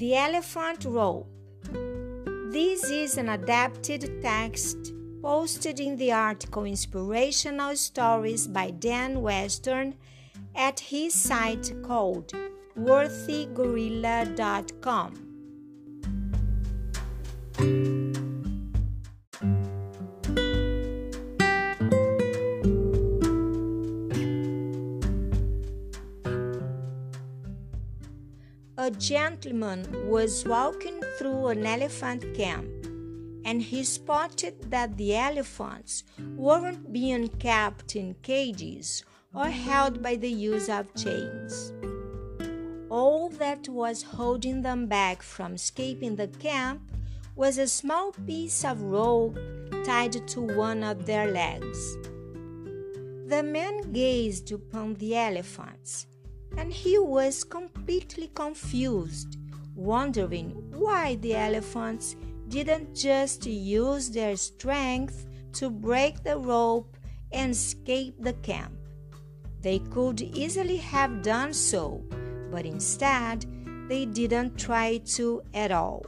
[0.00, 1.28] The Elephant Rope.
[2.50, 9.96] This is an adapted text posted in the article Inspirational Stories by Dan Western
[10.54, 12.32] at his site called
[12.78, 15.29] wealthygorilla.com.
[28.82, 32.86] A gentleman was walking through an elephant camp
[33.44, 36.02] and he spotted that the elephants
[36.34, 41.74] weren't being kept in cages or held by the use of chains.
[42.88, 46.80] All that was holding them back from escaping the camp
[47.36, 49.38] was a small piece of rope
[49.84, 51.98] tied to one of their legs.
[53.26, 56.06] The man gazed upon the elephants
[56.56, 59.38] and he was completely confused,
[59.74, 62.16] wondering why the elephants
[62.48, 66.96] didn't just use their strength to break the rope
[67.32, 68.72] and escape the camp.
[69.62, 72.02] They could easily have done so,
[72.50, 73.46] but instead,
[73.88, 76.06] they didn't try to at all.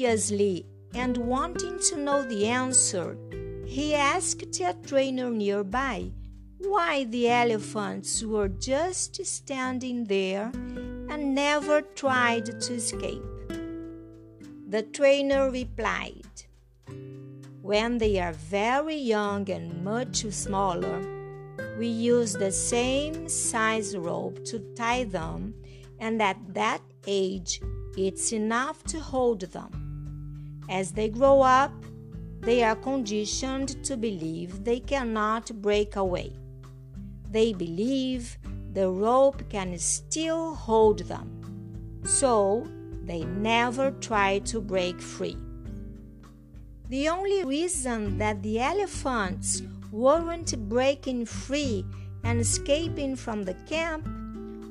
[0.00, 3.18] Curiously and wanting to know the answer,
[3.66, 6.10] he asked a trainer nearby
[6.56, 10.50] why the elephants were just standing there
[11.10, 13.22] and never tried to escape.
[14.66, 16.44] The trainer replied,
[17.60, 20.98] When they are very young and much smaller,
[21.78, 25.52] we use the same size rope to tie them,
[25.98, 27.60] and at that age,
[27.98, 29.79] it's enough to hold them.
[30.70, 31.72] As they grow up,
[32.42, 36.32] they are conditioned to believe they cannot break away.
[37.28, 38.38] They believe
[38.72, 42.68] the rope can still hold them, so
[43.02, 45.36] they never try to break free.
[46.88, 51.84] The only reason that the elephants weren't breaking free
[52.22, 54.08] and escaping from the camp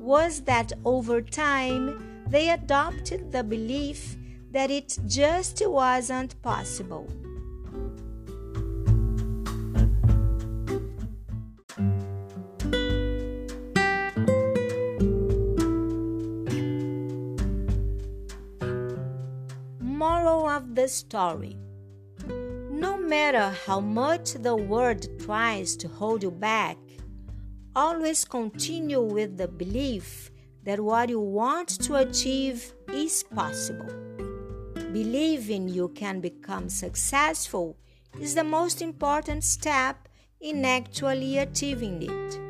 [0.00, 4.16] was that over time they adopted the belief
[4.54, 7.08] that it just wasn't possible.
[19.80, 21.56] Moral of the story
[22.70, 26.78] No matter how much the world tries to hold you back,
[27.74, 30.30] always continue with the belief
[30.62, 34.23] that what you want to achieve is possible.
[34.94, 37.76] Believing you can become successful
[38.20, 40.08] is the most important step
[40.40, 42.43] in actually achieving it.